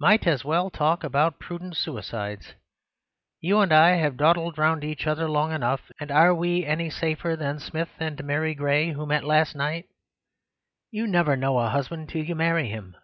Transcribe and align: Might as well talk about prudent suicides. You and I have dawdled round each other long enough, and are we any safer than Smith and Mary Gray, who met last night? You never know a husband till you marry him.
Might 0.00 0.26
as 0.26 0.44
well 0.44 0.70
talk 0.70 1.04
about 1.04 1.38
prudent 1.38 1.76
suicides. 1.76 2.54
You 3.40 3.60
and 3.60 3.72
I 3.72 3.90
have 3.90 4.16
dawdled 4.16 4.58
round 4.58 4.82
each 4.82 5.06
other 5.06 5.28
long 5.30 5.52
enough, 5.52 5.92
and 6.00 6.10
are 6.10 6.34
we 6.34 6.64
any 6.66 6.90
safer 6.90 7.36
than 7.36 7.60
Smith 7.60 7.90
and 8.00 8.24
Mary 8.24 8.56
Gray, 8.56 8.90
who 8.90 9.06
met 9.06 9.22
last 9.22 9.54
night? 9.54 9.84
You 10.90 11.06
never 11.06 11.36
know 11.36 11.60
a 11.60 11.68
husband 11.70 12.08
till 12.08 12.24
you 12.24 12.34
marry 12.34 12.68
him. 12.68 12.96